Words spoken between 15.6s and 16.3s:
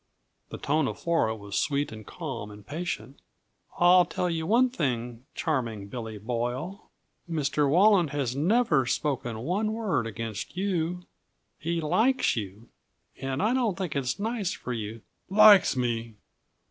me!